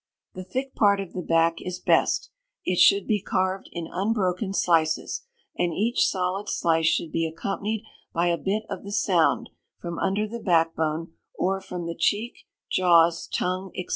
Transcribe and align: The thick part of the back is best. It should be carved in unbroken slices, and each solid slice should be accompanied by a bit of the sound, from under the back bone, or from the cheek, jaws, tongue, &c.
The 0.33 0.43
thick 0.43 0.73
part 0.73 0.99
of 0.99 1.13
the 1.13 1.21
back 1.21 1.57
is 1.59 1.77
best. 1.79 2.31
It 2.65 2.79
should 2.79 3.05
be 3.05 3.21
carved 3.21 3.69
in 3.71 3.85
unbroken 3.93 4.51
slices, 4.51 5.27
and 5.55 5.75
each 5.75 6.07
solid 6.07 6.49
slice 6.49 6.87
should 6.87 7.11
be 7.11 7.27
accompanied 7.27 7.85
by 8.11 8.29
a 8.29 8.37
bit 8.39 8.63
of 8.67 8.83
the 8.83 8.91
sound, 8.91 9.51
from 9.77 9.99
under 9.99 10.27
the 10.27 10.39
back 10.39 10.75
bone, 10.75 11.11
or 11.35 11.61
from 11.61 11.85
the 11.85 11.93
cheek, 11.93 12.47
jaws, 12.71 13.27
tongue, 13.27 13.69
&c. 13.75 13.89